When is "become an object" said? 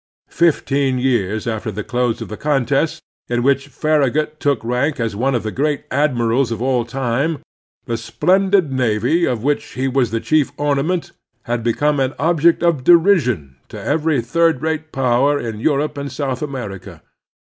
11.63-12.63